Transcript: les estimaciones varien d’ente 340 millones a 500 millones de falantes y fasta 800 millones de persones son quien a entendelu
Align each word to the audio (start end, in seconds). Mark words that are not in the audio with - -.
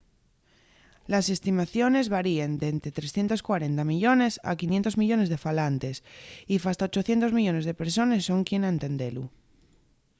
les 1.11 1.25
estimaciones 1.35 2.11
varien 2.17 2.51
d’ente 2.61 2.89
340 2.99 3.83
millones 3.91 4.33
a 4.49 4.51
500 4.59 4.99
millones 5.01 5.29
de 5.31 5.41
falantes 5.45 5.97
y 6.53 6.55
fasta 6.65 6.89
800 6.91 7.37
millones 7.37 7.63
de 7.65 7.77
persones 7.81 8.25
son 8.29 8.39
quien 8.47 8.61
a 8.63 8.73
entendelu 8.75 9.23